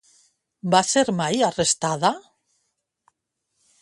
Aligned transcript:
Va 0.75 0.79
ser 0.91 1.03
mai 1.19 1.45
arrestada? 1.49 2.13